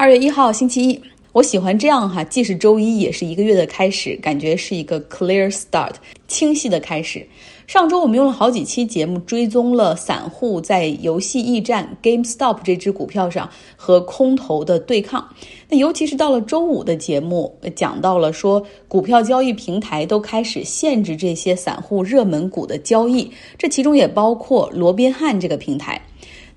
[0.00, 0.98] 二月一号星期一，
[1.32, 5.92] 我喜欢这样哈，既是周一，也是一个月的开始，感觉是一个 clear start，
[6.26, 7.22] 清晰的开始。
[7.66, 15.22] 上周我们用了好几期节目追踪了散户在游戏驿站 GameStop 这只股票上和空头的对抗。
[15.68, 26.00] 那尤其是到了周五的节目，讲到了说股票交易平台都开始限制这些散户热门股的交易，这其中也包括罗宾汉这个平台。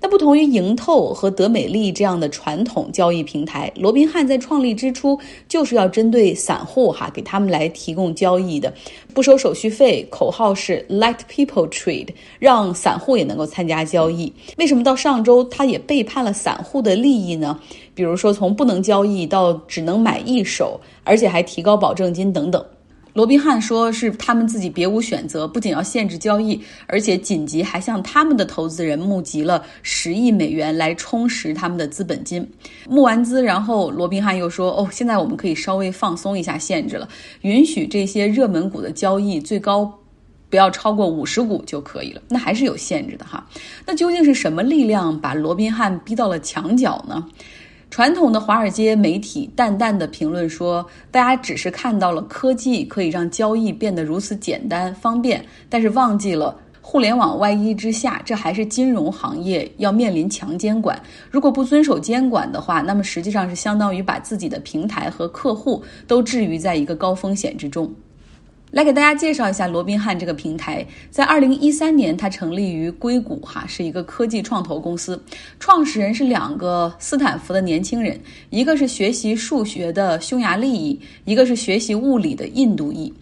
[0.04, 8.70] 那不同于盈透和德美利这样的传统交易平台，罗宾汉在创立之初就是要针对散户哈，给他们来提供交易的，
[9.14, 14.30] 不收手续费，口号是 Let people trade，让散户也能够参加交易。
[14.58, 17.58] 为什么到上周他也背叛了散户的利益呢？
[17.94, 22.62] 比如说从不能交易到只能买一手，而且还提高保证金等等。
[23.14, 32.44] 罗宾汉说是他们自己别无选择，不仅要限制交易，而且紧急还向他们的投资人募集了十亿美元来充实他们的资本金。
[32.88, 37.08] 募完资，然后罗宾汉又说：“哦，现在我们可以稍微放松一下限制了，
[37.42, 39.90] 允许这些热门股的交易最高
[40.50, 42.20] 不要超过五十股就可以了。
[42.28, 43.46] 那还是有限制的哈。
[43.86, 47.24] 那究竟是什么力量把罗宾汉逼到了墙角呢？”
[47.94, 61.00] 传统的华尔街媒体淡淡的评论说：“大家只是看到了科技可以让交易变得如此简单方便，但是忘记了互联网外衣之下，这还是金融行业要面临强监管。
[61.30, 67.88] 如果不遵守监管的话，那么实际上是相当于把自己的平台和客户都置于在一个高风险之中。”
[68.74, 70.84] 来给大家介绍一下罗宾汉这个平台。
[71.08, 75.22] 在二零一三年，它成立于硅谷，哈，是一个科技创投公司。
[75.60, 78.18] 创始人是两个斯坦福的年轻人，
[78.50, 83.14] 一个是学习数学的匈牙利裔，一个是学习物理的印度裔。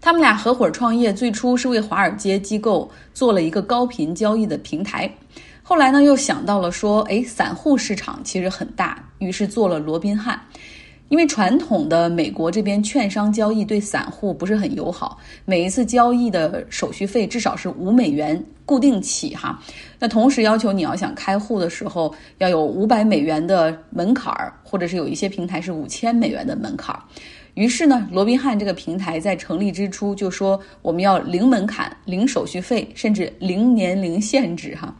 [0.00, 5.10] 他们俩合伙创业，最初是为华尔街机构做了一个高频交易的平台。
[5.62, 10.40] 后来呢，又想到了说，哎，散户市场其实很大，于是做了罗宾汉。
[11.08, 19.62] 因为传统的美国这边券商交易对散户不是很友好，每一次交易的手续费至少是五美元固定起哈，
[19.98, 27.02] 那同时要求你要想开户的时候要有五百美元的门槛儿，或者是有一些平台是五千美元的门槛儿。
[27.52, 34.92] 于是呢，罗宾汉这个平台在成立之初就说我们要零门槛、零手续费，甚至零年龄限制哈。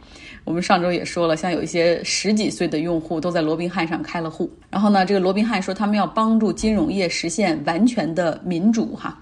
[0.45, 4.49] 我们上周也说了，像有一些十几岁的用户都在罗宾汉上开了户。
[4.69, 9.19] 然后呢，这个罗宾汉说他们要帮助金融业实现完全的民主哈。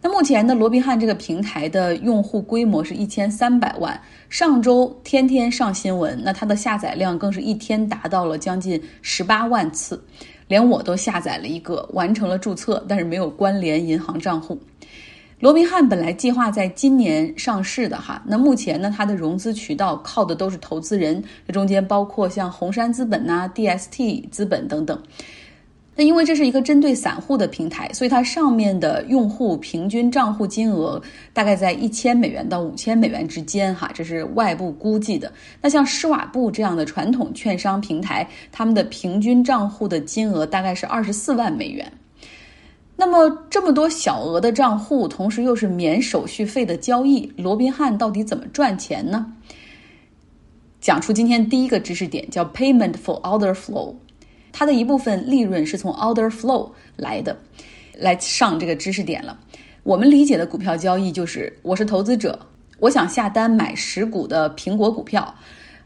[0.00, 10.00] 那目前呢，罗宾汉这个平台的用户规模是一千三百万，上周天天上新闻，那它的下载量更是一天达到了将近十八万次，
[10.48, 14.56] 连我都下载了一个，完成了注册，但是没有关联银行账户。
[15.40, 25.00] 罗宾汉本来计划在今年上市的哈，那目前呢，它的融资渠道靠的都是投资人，这中间包括像红杉资本呐、DST 资本等等。
[25.94, 31.00] 那因为这是一个针对散户的平台，所以它上面的用户平均账户金额
[31.32, 35.32] 大概在一千美元到五千美元之间哈，这是外部估计的。
[35.62, 41.92] 那像施瓦布这样的传统券商平台，他们的平均账户的金额大概是二十四万美元。
[43.00, 49.34] 那么这么多小额的账户，同时又是免手续费的交易，罗宾汉到底怎么赚钱呢？
[50.80, 53.94] 讲出今天第一个知识点，叫 Payment for Order Flow，
[54.52, 57.38] 它的一部分利润是从 Order Flow 来的，
[57.96, 59.38] 来上这个知识点了。
[59.84, 62.36] 我们理解的股票交易就是，我是投资者，
[62.80, 65.32] 我想下单买十股的苹果股票，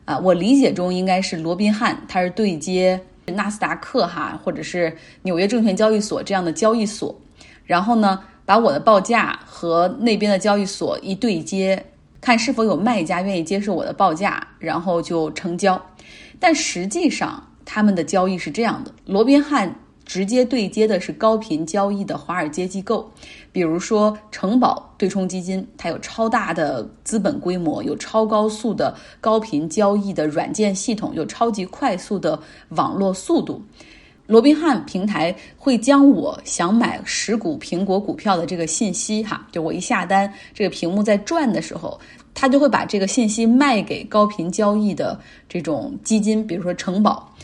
[0.06, 2.98] 啊，我理解中应该是罗宾汉，他是对接。
[3.26, 7.14] 纳斯达克哈，或者是纽约证券交易所这样的交易所，
[7.64, 11.86] 然后呢，把我的报价和那边的交易所一对接，
[12.20, 15.80] 看是否有卖家愿意接受我的报价，然后就成交。
[16.40, 19.76] 但实际上，他们的交易是这样的：罗宾汉。
[20.12, 23.10] 直接对接的是高频交易的华尔街机构，
[23.50, 33.62] 比如说城堡对冲基金，它有超大的资本规模，有超高速的高频交易的软件系统，有超级快速的网络速度。
[34.26, 41.98] 罗宾汉平台会将我想买十股苹果股票的这个信息，哈，就我一下单，这个屏幕在转的时候，
[42.34, 47.34] 它就会把这个信息卖给高频交易的这种基金，比如说城堡。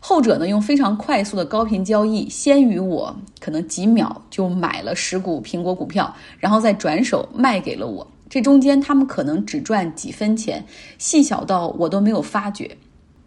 [0.00, 8.06] 后者呢，用非常快速的高频交易，先于我可能几秒就买了十股苹果股票，然后再转手卖给了我。
[8.30, 10.64] 这中间他们可能只赚几分钱，
[10.98, 12.70] 细小到我都没有发觉。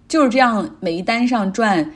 [0.07, 1.89] 就是这样，每一单上赚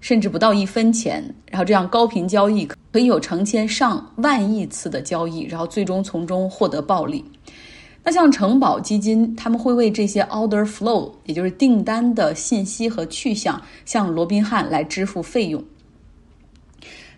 [0.00, 7.24] 甚至不到一分钱，然后这样高频交易可以有成千上万亿次的交易，然后最终从中获得暴利。
[8.04, 15.62] 那像城堡基金，他们会为这些 order flow，也就是订单的信息和去向，向罗宾汉来支付费用。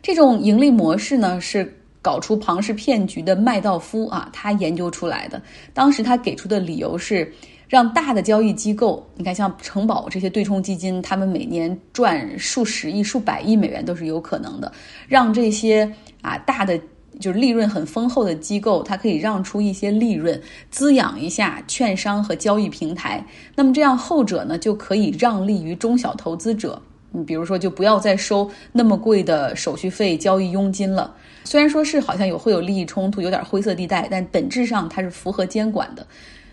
[0.03, 5.41] 这种盈利模式呢，是搞出庞氏骗局的麦道夫啊，他研究出来的。
[5.73, 7.33] 当时他给出的理由是，
[7.67, 14.71] 让大的交易机构，你看像城堡这些对冲基金，他们每年赚数十亿、数百亿美元都是有可能的，
[15.09, 15.91] 让这些
[16.21, 16.79] 啊大的。
[17.21, 20.41] 就是利润很丰厚的机构，它可以让出一些利润，
[20.71, 23.25] 滋养一下券商和交易平台。
[23.55, 26.81] 那么这样后者呢，就可以让利于中小投资者。
[27.17, 31.15] 你比如说，就不要再收那么贵的手续费、交易佣金了。
[31.45, 36.05] 虽然说是好像有会有利益冲突，有点灰色地带，但本质上它是符合监管的。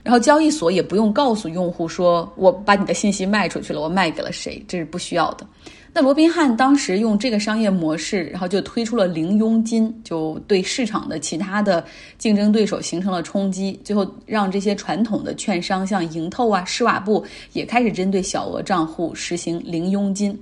[0.04, 5.46] 然后交易所也不用告诉用户说，我把你的信息卖出去了，我卖给了谁，这是不需要的。
[5.94, 11.84] 那罗宾汉当时用这个商业模式，然后就推出了零佣金，就对市场的其他的
[12.18, 20.38] 竞争对手形成了冲击，最后让这些传统的券商，像盈透啊、施瓦布，也开始针对小额账户实行零佣金。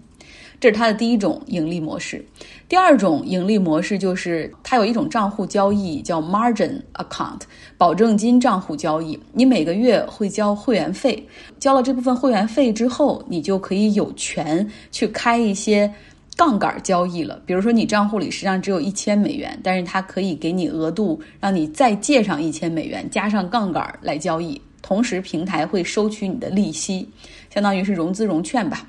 [0.60, 2.24] 这是它的第一种盈利模式，
[2.70, 7.42] 第二种盈利模式就是它有一种账户交易叫 margin account
[7.80, 11.28] 保证金账户交易，你每个月会交会员费，
[11.58, 15.92] 交了这部分会员费之后，你就可以有权去开一些
[16.38, 17.42] 杠杆交易了。
[17.44, 27.10] 比如说你账户里实际上只有一千美元，但是它可以给你额度，让你再借上一千美元，加上杠杆来交易，同时平台会收取你的利息，
[27.52, 28.88] 相当于是融资融券吧。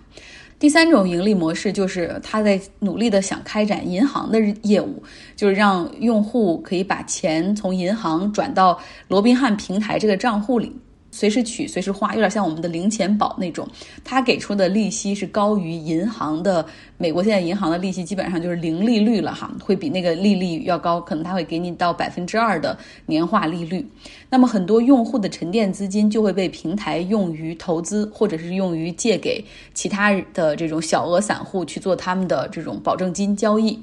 [0.60, 5.02] 第三种盈利模式就是他在努力的想开展银行的业务，
[5.34, 8.78] 就是让用户可以把钱从银行转到
[9.08, 10.76] 罗宾汉平台这个账户里。
[11.10, 13.66] 随时取，随时花，有点像我们的零钱宝那种。
[14.04, 16.64] 他给出的利息是高于银行的，
[16.96, 23.86] 美国现在银行的利息基本上就是零利率了哈，会比那个利率要高，可能他会给你到百分之二的年化利率。
[24.28, 33.82] 那么很多用户的沉淀资金就会被平台用于投资，或者是用于借给其他的这种小额散户去做他们的这种保证金交易。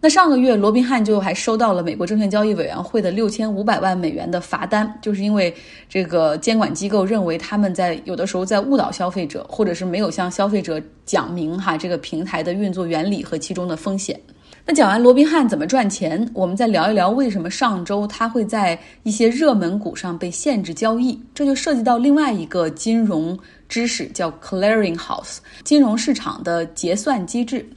[0.00, 5.52] 那上个月，罗宾汉就还收到了美国证券交易委员会的六千五百万美元的罚单，就是因为
[5.88, 14.18] 这个监管机构认为他们在有的时候在误导消费者，或者是没有向消费者讲明哈这个平台的运作原理和其中的风险。
[14.64, 23.36] 那讲完罗宾汉怎么赚钱，我们再聊一聊为什么上周它会在一些热门股上被限制交易，这就涉及到另外一个金融
[23.68, 27.68] 知识，叫 clearing house 金融市场的结算机制。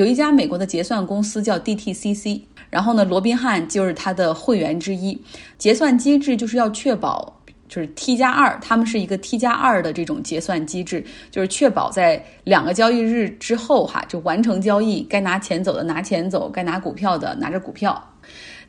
[0.00, 5.20] 有一家美国的结算公司叫 DTCC，然后呢，罗宾汉就是它的会员之一。
[5.58, 7.30] 结算机制就是要确保，
[7.68, 18.02] 就是 T 加二，他们是一个 T 加二的这种结算机制，就是确保在两个交易日之后哈，就完成交易，该拿钱走的拿钱走，该拿股票的拿着股票。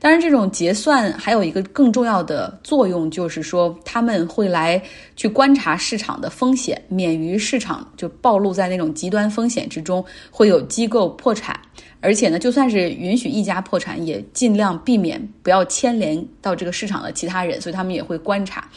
[0.04, 4.82] 当然，这种结算还有一个更重要的作用，就是说他们会来
[5.16, 11.56] 去观察市场的风险，免于市场就暴露在那种极端风险之中，会有机构破产。
[12.00, 18.68] 而且呢，就算是允许一家破产，也尽量避免不要牵连到这个市场的其他人，所以他们也会观察。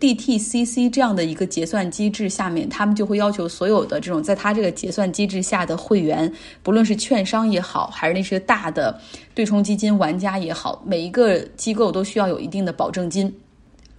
[0.00, 6.32] DTCC 这样的一个结算机制下面，他们就会要求所有的这种在他这个结算机制下的会员，
[6.62, 8.98] 不论是券商也好，还是那些大的
[9.34, 13.32] 对冲基金玩家也好，每一个机构都需要有一定的保证金。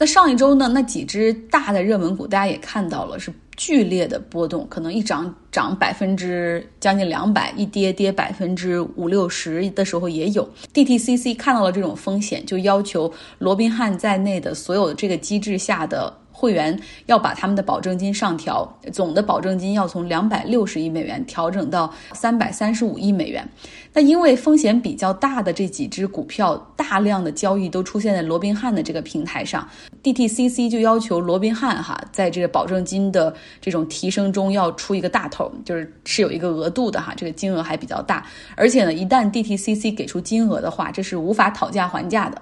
[0.02, 10.50] 那上一周呢，那几只大的热门股大家也看到了，是剧烈的波动，可能一涨涨百分之将近两百，一跌跌百分之五六十的时候也有。
[10.74, 16.12] DTCC 看到了这种风险，就要求罗宾汉在内的所有这个机制下的。
[16.32, 23.48] 会员要把他们的保证金上调，总的保证金要从两百六十亿美元调整到三百三十五亿美元。
[23.94, 29.68] 那因为风险比较大的这几只股票，大量的交易都出现在罗宾汉的这个平台上
[30.02, 38.26] ，DTCC 就要求罗宾汉哈，在这个保证金的这种提升中要出一个大头，就是是有一个额度的哈，这个金额还比较大。
[38.56, 42.42] 而且呢，一旦 DTCC 给出金额的话，这是无法讨价还价的。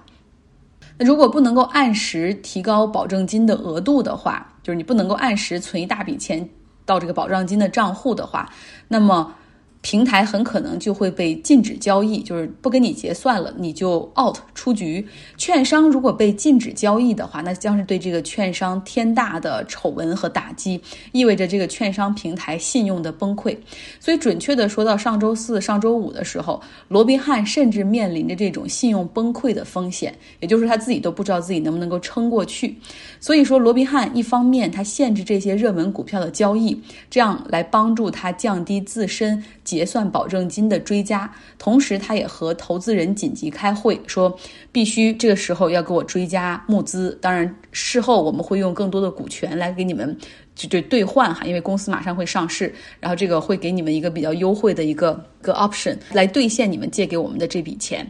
[1.00, 6.48] 如果不能够按时提高保证金的额度的话，就是你不能够按时存一大笔钱
[6.86, 8.50] 到这个保障金的账户的话，
[8.88, 9.34] 那么。
[9.82, 15.08] 平台很可能就会被禁止交易，就是不跟你结算了，你就 out 出局。
[15.38, 20.82] 券商如果被禁止交易的话，那将是对这个券商天大的丑闻和打击，
[21.14, 23.56] 意味着这个券商平台信用的崩溃。
[24.02, 32.76] 所以，准确的说到上周四、上周五的时候，罗宾汉甚至面临着这种信用崩溃的风险，也就是他自己都不知道自己能不能够撑过去。
[33.20, 39.44] 所以说，罗宾汉一方面他限制这些热门股票的交易，这样来帮助他降低自身。
[39.64, 44.36] 结算保证金的追加，同时他也和投资人紧急开会，说
[44.72, 47.16] 必须这个时候要给我追加募资。
[47.22, 50.18] 当然，事后我们会用更多的股权来给你们
[50.56, 58.10] 就对兑换哈，因为公司马上会上市，然后这个会给你们一个比较优惠的一个个 option 来兑现你们借给我们的这笔钱。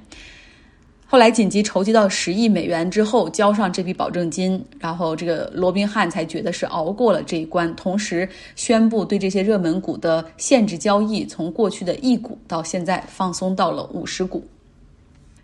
[1.11, 14.43] 后来紧急筹集到十亿美元之后，交上这笔保证金，然后这个罗宾汉才觉得是熬过了这一关，同时宣布对这些热门股的限制交易从过去的一股到现在放松到了五十股。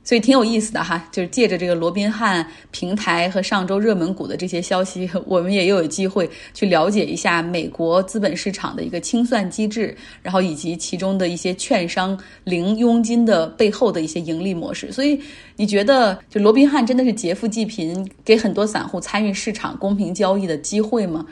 [0.05, 14.91] 所以挺有意思的哈，就是借着这个罗宾汉平台和上周热门股的这些消息， 我们也又有机会去了解一下美国资本市场的一个清算机制，然后以及其中的一些券商零佣金的背后的一些盈利模式。
[14.91, 15.19] 所以
[15.55, 21.25] 你觉得，就罗宾汉真的是劫富济贫，给很多散户参与市场公平交易的机会吗？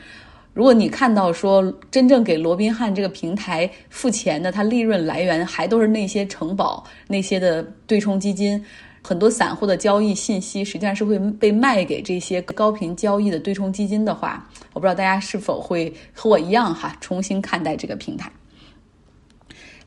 [0.53, 8.63] 如果你看到说真正给罗宾汉这个平台付钱的，它利润来源还都是那些城堡、那些的对冲基金，
[9.01, 18.31] 很多散户的交易信息实际上是会被卖给这些高频交易的对冲基金的话，我不知道大家是否会和我一样哈，重新看待这个平台。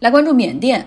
[0.01, 0.85] 来关注缅甸。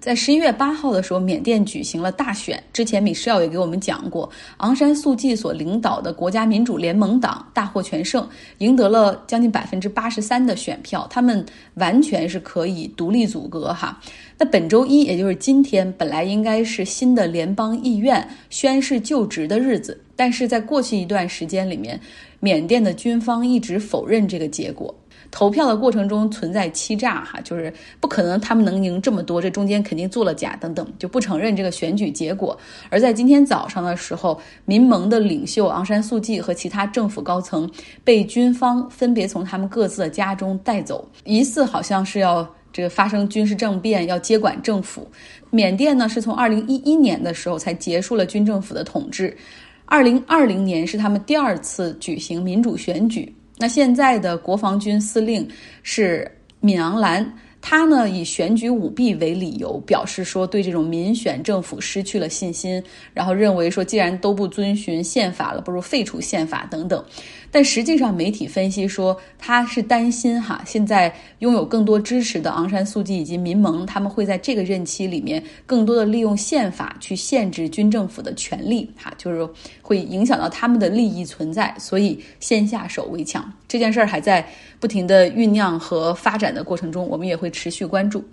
[0.00, 2.60] 在十一月八号的时候，缅甸举行了大选。
[2.72, 8.26] 之前米绍也给我们讲过，昂山素季所领导的国家民主联盟党大获全胜，
[8.58, 14.00] 赢得了将近百分之八十三的选票，他们完全是可以独立组阁哈。
[14.38, 22.00] 那本周一，也就是今天，本来应该是新的联邦议院宣誓就职的日子，但是在过去一段时间里面，
[22.40, 24.94] 缅甸的军方一直否认这个结果。
[25.30, 32.58] 投票的过程中存在欺诈，哈，就是不可能他们能赢这么多，这中间肯定做了假等等，就不承认这个选举结果。
[32.88, 37.70] 而在今天早上的时候，民盟的领袖昂山素季和其他政府高层
[38.02, 45.06] 被军方分别从他们各自的家中带走，疑似好像是要这个发生军事政变，要接管政府。
[45.50, 49.36] 缅甸呢是从二零一一年的时候才结束了军政府的统治，
[49.84, 53.32] 二零二零年是他们第二次举行民主选举。
[53.60, 55.46] 那现在的国防军司令
[55.82, 56.28] 是
[56.60, 67.04] 敏昂兰，他呢以选举舞弊为理由，表示说对这种民选政府失去了信心，然后认为说既然都不遵循宪法了，不如废除宪法等等。
[67.50, 79.48] 但实际上，媒体分析说，他是担心哈，现在拥有更多支持的昂山素季以及民盟，他们会在这个任期里面更多的利用宪法去限制军政府的权利，哈，就是
[79.82, 83.52] 会影响到他们的利益存在，所以先下手为强。
[83.66, 84.46] 这件事儿还在
[84.78, 88.24] 不停的酝酿和发展的过程中，我们也会持续关注。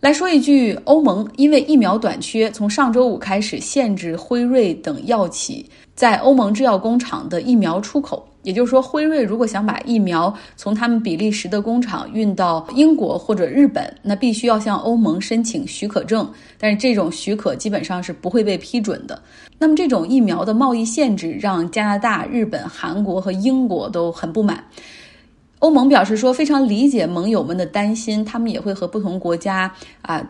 [0.00, 5.68] 来说一句，欧盟因为疫苗短缺，从上周五开始限制辉瑞等药企
[5.98, 8.24] 在欧盟制药工厂的疫苗出口。
[8.44, 16.30] 也就是说，辉瑞如果想把疫苗从他们比利时的工厂运到英国或者日本，那必须要向欧盟申请许可证。
[16.56, 19.20] 但是这种许可基本上是不会被批准的。
[19.58, 24.62] 那么这种疫苗的贸易限制让加拿大、日本、韩国和英国都很不满。
[25.58, 30.24] 欧盟表示说，非常理解盟友们的担心，他们也会和不同国家啊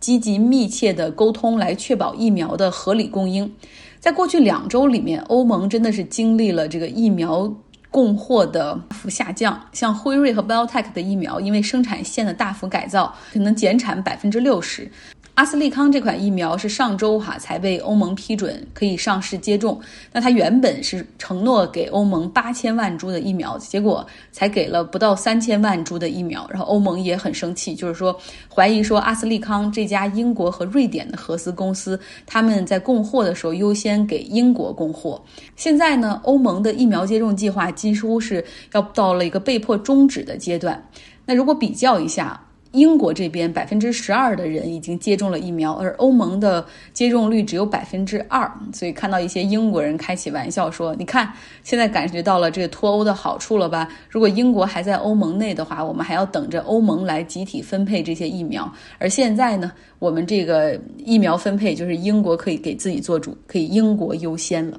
[0.00, 3.50] 积极密切的沟通，来确保疫苗的合理供应。
[3.98, 7.52] 在过去两周里面，欧盟真的是经历了这个疫苗
[7.90, 14.90] 供货的大幅下降，像辉瑞和 BioTech 的疫苗，因为生产线的大幅改造，可能减产百分之六十。
[15.36, 19.78] 阿斯利康这款疫苗是上周哈才被欧盟批准可以上市接种。
[20.10, 26.48] 那它原本是承诺给欧盟八千万株的疫苗，结果才给了不到三千万株的疫苗。
[26.48, 28.18] 然后欧盟也很生气，就是说
[28.52, 35.22] 怀疑说阿斯利康这家英国和瑞典的合资公司，他们在供货的时候优先给英国供货。
[35.54, 40.82] 现在呢，欧盟的疫苗接种计划几乎是要到了一个被迫终止的阶段。
[41.26, 42.40] 那如果比较一下。
[42.76, 51.32] 英国这边百分之十二的人已经接种了疫苗，而欧盟的接种率只有百分之二，所以看到一些英国人开起玩笑说：“你看，
[51.64, 53.88] 现在感觉到了这个脱欧的好处了吧？
[54.10, 64.78] 如果英国还在欧盟内的话，我们还要等着欧盟来集体分配这些疫苗，而现在呢，我们这个疫苗分配就是英国可以给自己做主，可以英国优先了。”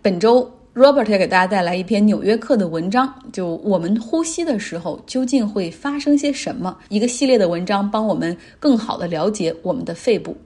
[0.00, 0.50] 本周。
[0.78, 6.78] Robert 也给大家带来一篇《纽约客》的文章，就我们呼吸的时候究竟会发生些什么？
[6.88, 10.36] 一个系列的文章，帮我们更好的了解我们的肺部。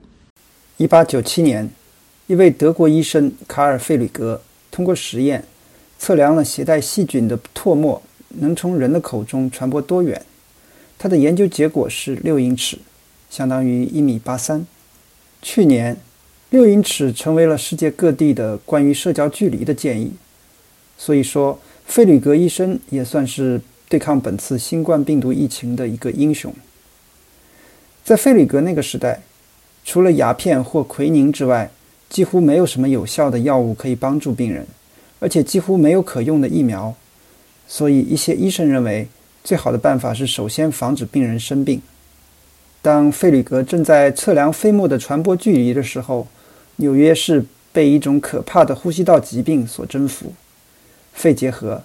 [0.77, 1.69] 一八九七年，
[2.25, 5.45] 一位德国医生卡尔·费吕格通过实验
[5.99, 10.19] 测量了携带细菌的唾沫能从人的口中传播多远。
[10.97, 12.79] 他的研究结果是六英尺，
[13.29, 14.65] 相当于一米八三。
[15.43, 15.95] 去年，
[16.49, 20.11] 六英尺成为了世界各地的关于社交距离的建议。
[21.05, 26.53] 所以说，费吕格医生也算是对抗本次新冠病毒疫情的一个英雄。
[28.05, 29.21] 在费吕格那个时代，
[29.83, 31.69] 除了鸦片或奎宁之外，
[32.09, 34.65] 几乎没有什么有效的药物可以帮助病人，
[35.19, 36.95] 而且几乎没有可用的疫苗。
[37.67, 39.09] 所以，一些医生认为，
[39.43, 41.81] 最好的办法是首先防止病人生病。
[42.81, 46.29] 当费吕格正在测量飞沫的传播距离的时候，
[46.77, 47.43] 纽约市
[47.73, 50.31] 被一种可怕的呼吸道疾病所征服——
[51.13, 51.81] 肺结核。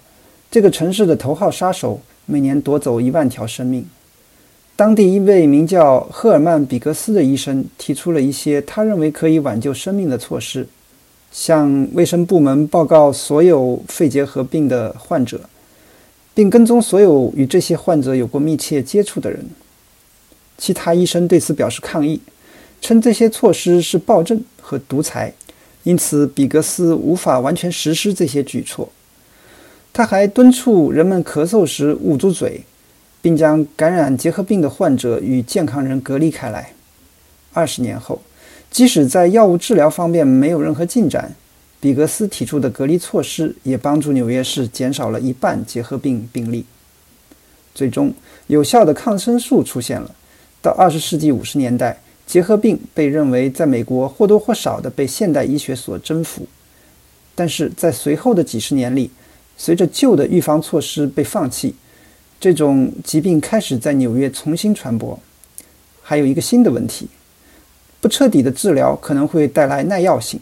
[0.51, 3.85] 这个城市的头号杀手，每年夺走一万条生命。
[4.75, 10.67] 当地一位名叫赫尔曼·比格斯的医生提出了一些他认为可以挽救生命的措施，
[11.31, 15.41] 向卫生部门报告所有肺结核病的患者，
[16.33, 19.45] 并跟踪所有与这些患者有过密切接触的人。
[20.57, 22.21] 其他医生对此表示抗议，
[22.81, 25.33] 称这些措施是暴政和独裁，
[25.83, 28.89] 因此比格斯无法完全实施这些举措。
[29.93, 32.63] 他还敦促人们咳嗽时捂住嘴。
[33.21, 36.71] 并将感染结核病的患者与健康人隔离开来。
[37.51, 38.21] 二十年后，
[38.71, 41.35] 即使在药物治疗方面没有任何进展，
[41.79, 46.65] 比格斯提出的隔离措施也帮助纽约市减少了一半结核病病例。
[47.75, 48.13] 最终，
[48.47, 50.15] 有效的抗生素出现了。
[50.61, 56.45] 到二十世纪五十年代，结核病被认为在美国或多或少地被现代医学所征服。
[57.35, 59.09] 但是在随后的几十年里，
[59.59, 61.75] 随着旧的预防措施被放弃。
[62.39, 65.19] 这种疾病开始在纽约重新传播。
[66.01, 67.09] 还有一个新的问题：
[67.99, 70.39] 不彻底的治疗可能会带来耐药性。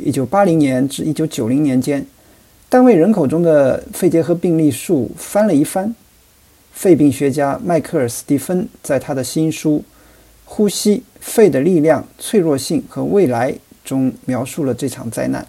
[0.00, 2.04] 1980年至1990年间，
[2.68, 5.94] 单位人口中的肺结核病例数翻了一番。
[6.72, 9.78] 肺病学家迈克尔·斯蒂芬在他的新书
[10.44, 13.52] 《呼吸、肺的力量、脆弱性和未来》
[13.84, 15.46] 中描述了这场灾难。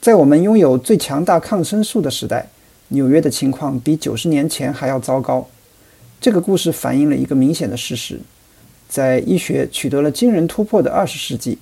[0.00, 2.48] 在我们拥有最强大抗生素的时代。
[2.90, 5.46] 纽约的情况比九十年前还要糟糕。
[6.22, 8.18] 这个故事反映了一个明显的事实：
[8.88, 11.58] 在医学取得了惊人突破的二十世纪，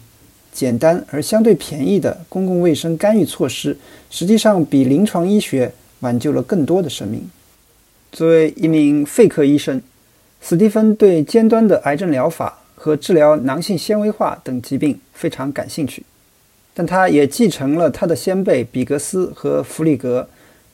[0.52, 3.76] 简单而相对便宜的公共卫生干预措施，
[4.08, 7.28] 实际上比临床医学挽救了更多的生命。
[8.12, 9.82] 作为一名肺科医生，
[10.40, 16.04] 斯蒂芬对尖端的癌症疗法和治疗囊性纤维化等疾病非常感兴趣，
[16.76, 20.28] 但他也继承了他的先辈比格斯和弗里格。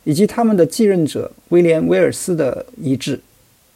[0.05, 3.21] 以及他们的继任者威廉·威尔斯的遗志。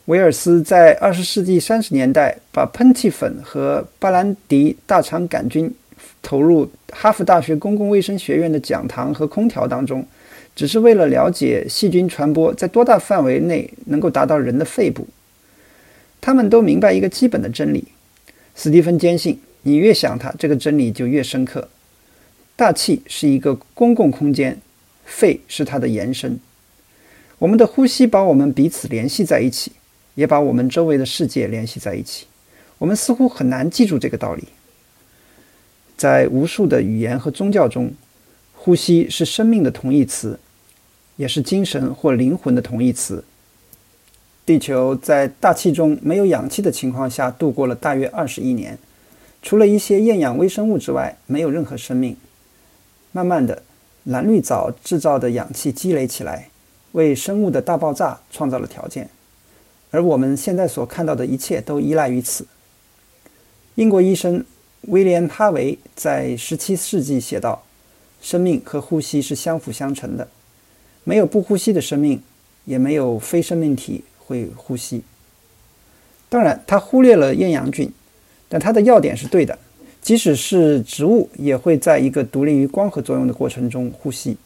[0.07, 5.73] 威尔斯在二十世纪三十年代把喷气粉和巴兰迪大肠杆菌
[6.23, 10.05] 投入哈佛大学公共卫生学院的讲堂和空调当中，
[10.57, 15.07] 只是为了了解细菌传播在多大范围内能够达到人的肺部。
[16.21, 17.85] 他们都明白一个基本的真理：
[18.57, 21.69] 斯蒂芬坚信，你越想它，这个真理就越深刻。
[22.57, 24.59] 大气是一个公共空间。
[25.05, 26.41] 肺是它的延伸，
[27.39, 29.71] 我们的呼吸把我们彼此联系在一起，
[30.17, 32.27] 也把我们周围的世界联系在一起。
[32.79, 34.49] 我们似乎很难记住这个道理。
[35.97, 37.93] 在无数的语言和宗教中，
[38.53, 40.41] 呼吸是生命的同义词，
[41.15, 43.25] 也是精神或灵魂的同义词。
[44.45, 48.77] 地球在大气中没有氧气的情况下度过了大约二十亿年，
[49.41, 52.17] 除了一些厌氧微生物之外，没有任何生命。
[53.17, 53.63] 慢慢的。
[54.05, 56.51] 蓝绿藻制造的氧气积累起来，
[56.93, 59.09] 为生物的大爆炸创造了条件，
[59.91, 62.47] 而我们现在所看到的一切都依赖于此。
[63.77, 64.45] 英国医生
[64.83, 67.65] 威廉·哈维在17世纪写道
[68.21, 70.29] ：“生命和呼吸是相辅相成的，
[71.03, 72.23] 没有不呼吸的生命，
[72.67, 75.03] 也没有非生命体会呼吸。”
[76.29, 77.91] 当然，他忽略了厌氧菌，
[78.49, 79.59] 但他的要点是对的。
[80.07, 84.37] 即使是植物，也会在一个独立于光合作用的过程中呼吸。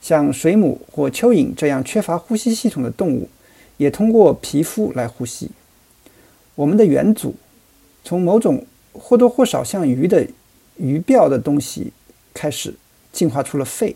[0.00, 3.28] 像水母或蚯蚓这样缺乏呼吸系统的动物，
[3.76, 5.52] 也通过皮肤来呼吸。
[6.56, 7.36] 我们的元祖
[8.02, 10.26] 从某种或多或少像鱼的
[10.76, 11.92] 鱼鳔的东西
[12.34, 12.74] 开始，
[13.12, 13.94] 进化出了肺，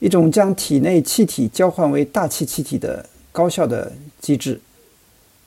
[0.00, 4.60] 一种将体内气体交换为大气气体的高效的机制，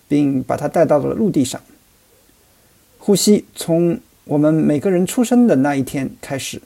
[0.07, 1.59] 并把它带到了陆地上。
[2.97, 6.61] 呼吸从我们每个人出生的那一天开始，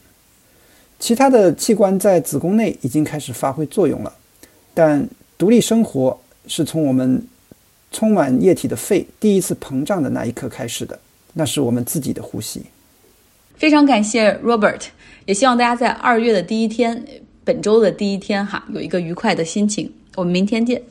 [1.00, 4.14] 其他的器官在子宫内已经开始发挥作用了，
[4.74, 7.26] 但独立生活是从我们
[7.90, 11.00] 充满液体的肺第一次膨胀的那一刻开始的。
[11.36, 12.64] 那是我们自己的呼吸。
[13.56, 14.82] 非常感谢 Robert，
[15.26, 17.02] 也希望大家在二月的第一天，
[17.46, 19.90] 本周的第一天哈，有一个愉快的心情。
[20.16, 20.84] 我们明天见。